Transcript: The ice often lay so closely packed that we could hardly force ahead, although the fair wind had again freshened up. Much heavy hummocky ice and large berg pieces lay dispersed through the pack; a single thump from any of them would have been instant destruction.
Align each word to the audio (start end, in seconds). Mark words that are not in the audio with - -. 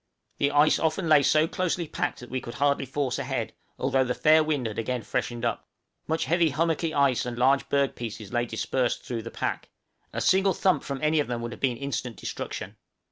The 0.39 0.49
ice 0.49 0.79
often 0.79 1.07
lay 1.07 1.21
so 1.21 1.47
closely 1.47 1.87
packed 1.87 2.21
that 2.21 2.31
we 2.31 2.41
could 2.41 2.55
hardly 2.55 2.87
force 2.87 3.19
ahead, 3.19 3.53
although 3.77 4.03
the 4.03 4.15
fair 4.15 4.43
wind 4.43 4.65
had 4.65 4.79
again 4.79 5.03
freshened 5.03 5.45
up. 5.45 5.67
Much 6.07 6.25
heavy 6.25 6.49
hummocky 6.49 6.91
ice 6.91 7.23
and 7.23 7.37
large 7.37 7.69
berg 7.69 7.93
pieces 7.93 8.33
lay 8.33 8.47
dispersed 8.47 9.03
through 9.05 9.21
the 9.21 9.29
pack; 9.29 9.69
a 10.11 10.19
single 10.19 10.55
thump 10.55 10.81
from 10.81 11.03
any 11.03 11.19
of 11.19 11.27
them 11.27 11.39
would 11.43 11.51
have 11.51 11.61
been 11.61 11.77
instant 11.77 12.17
destruction. 12.17 12.77